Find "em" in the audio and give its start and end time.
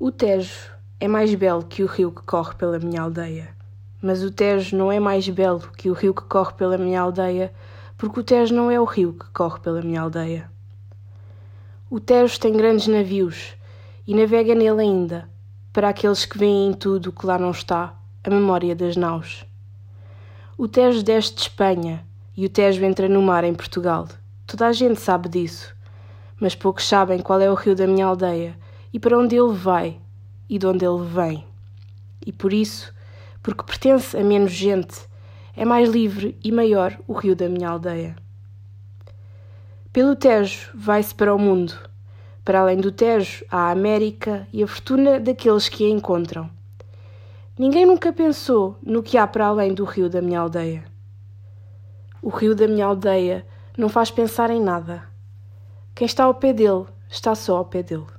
16.68-16.74, 23.42-23.52, 54.50-54.60